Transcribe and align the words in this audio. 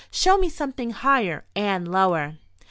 Show 0.09 0.39
me 0.39 0.49
something 0.49 0.89
higher 0.89 1.45
and 1.55 1.87
lower." 1.87 2.37